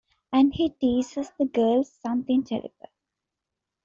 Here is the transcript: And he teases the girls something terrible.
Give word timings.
And 0.33 0.51
he 0.55 0.69
teases 0.69 1.31
the 1.37 1.45
girls 1.45 1.87
something 2.01 2.43
terrible. 2.43 2.89